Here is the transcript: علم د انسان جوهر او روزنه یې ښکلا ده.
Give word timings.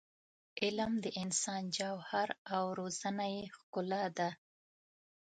علم 0.61 0.91
د 1.03 1.05
انسان 1.21 1.63
جوهر 1.77 2.29
او 2.55 2.63
روزنه 2.79 3.25
یې 3.35 3.43
ښکلا 3.55 4.03
ده. 4.17 4.29